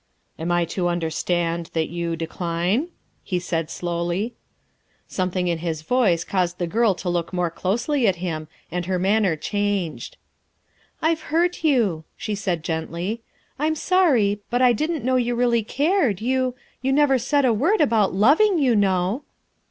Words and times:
"Am 0.39 0.51
I 0.51 0.65
to 0.65 0.87
understand 0.87 1.69
that 1.73 1.89
you 1.89 2.15
decline?" 2.15 2.87
he 3.23 3.37
said 3.37 3.69
slowly. 3.69 4.33
Something 5.07 5.47
in 5.47 5.59
his 5.59 5.83
voice 5.83 6.23
caused 6.23 6.57
the 6.57 6.65
girl 6.65 6.95
to 6.95 7.07
look 7.07 7.31
more 7.31 7.51
closely 7.51 8.07
at 8.07 8.15
him, 8.15 8.47
and 8.71 8.87
her 8.87 8.97
manner 8.97 9.35
changed." 9.35 10.17
I've 11.03 11.21
hurt 11.29 11.63
you," 11.63 12.03
she 12.17 12.33
said 12.33 12.63
gently. 12.63 13.21
"I'm 13.59 13.75
sorry, 13.75 14.39
but 14.49 14.59
I 14.63 14.73
didn't 14.73 15.05
know 15.05 15.17
you 15.17 15.35
really 15.35 15.61
cared, 15.61 16.19
you 16.19 16.55
you 16.81 16.91
never 16.91 17.19
said 17.19 17.45
a 17.45 17.53
word 17.53 17.79
about 17.79 18.11
loving, 18.11 18.57
you 18.57 18.75
know." 18.75 19.21